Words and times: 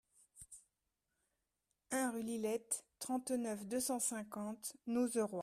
un 1.91 2.09
rue 2.11 2.23
Lillette, 2.23 2.83
trente-neuf, 2.99 3.65
deux 3.67 3.79
cent 3.79 3.99
cinquante, 3.99 4.75
Nozeroy 4.87 5.39